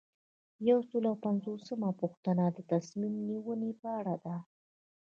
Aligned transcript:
یو 0.69 0.79
سل 0.89 1.03
او 1.11 1.15
پنځوسمه 1.25 1.89
پوښتنه 2.01 2.43
د 2.49 2.57
تصمیم 2.71 3.13
نیونې 3.27 3.71
په 3.81 3.87
اړه 3.99 4.15
ده. 4.25 4.35